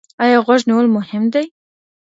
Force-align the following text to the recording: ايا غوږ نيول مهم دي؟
ايا 0.23 0.37
غوږ 0.45 0.61
نيول 0.69 0.87
مهم 0.97 1.23
دي؟ 1.33 1.43